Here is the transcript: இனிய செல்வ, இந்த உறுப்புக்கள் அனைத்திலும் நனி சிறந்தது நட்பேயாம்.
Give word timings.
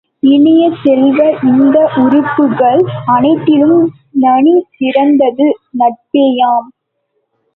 இனிய 0.23 0.63
செல்வ, 0.83 1.17
இந்த 1.49 1.77
உறுப்புக்கள் 1.95 2.81
அனைத்திலும் 3.07 3.83
நனி 4.19 4.55
சிறந்தது 4.77 5.47
நட்பேயாம். 5.79 6.67